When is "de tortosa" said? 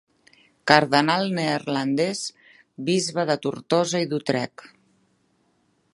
3.33-4.05